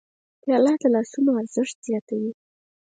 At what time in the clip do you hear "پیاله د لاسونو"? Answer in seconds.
0.41-1.31